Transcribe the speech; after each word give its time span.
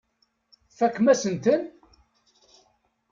Tfakemt-asen-ten. 0.69 1.61